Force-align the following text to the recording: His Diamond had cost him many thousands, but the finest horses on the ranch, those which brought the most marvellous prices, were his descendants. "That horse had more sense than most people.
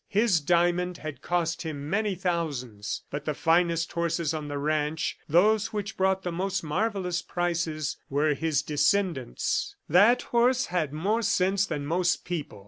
His 0.09 0.39
Diamond 0.41 0.97
had 0.97 1.21
cost 1.21 1.61
him 1.61 1.87
many 1.87 2.15
thousands, 2.15 3.03
but 3.11 3.25
the 3.25 3.35
finest 3.35 3.91
horses 3.91 4.33
on 4.33 4.47
the 4.47 4.57
ranch, 4.57 5.15
those 5.29 5.71
which 5.73 5.95
brought 5.95 6.23
the 6.23 6.31
most 6.31 6.63
marvellous 6.63 7.21
prices, 7.21 7.97
were 8.09 8.33
his 8.33 8.63
descendants. 8.63 9.75
"That 9.87 10.23
horse 10.23 10.65
had 10.65 10.91
more 10.91 11.21
sense 11.21 11.67
than 11.67 11.85
most 11.85 12.25
people. 12.25 12.59